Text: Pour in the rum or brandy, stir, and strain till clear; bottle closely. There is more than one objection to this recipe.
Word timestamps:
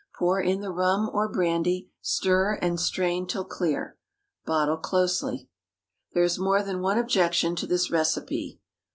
Pour 0.17 0.41
in 0.41 0.61
the 0.61 0.71
rum 0.71 1.11
or 1.13 1.29
brandy, 1.29 1.91
stir, 2.01 2.55
and 2.59 2.79
strain 2.79 3.27
till 3.27 3.45
clear; 3.45 3.99
bottle 4.47 4.77
closely. 4.77 5.47
There 6.15 6.23
is 6.23 6.39
more 6.39 6.63
than 6.63 6.81
one 6.81 6.97
objection 6.97 7.55
to 7.57 7.67
this 7.67 7.91
recipe. 7.91 8.59